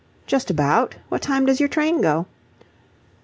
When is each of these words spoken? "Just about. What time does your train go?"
"Just 0.25 0.49
about. 0.49 0.95
What 1.09 1.21
time 1.21 1.45
does 1.45 1.59
your 1.59 1.69
train 1.69 2.01
go?" 2.01 2.25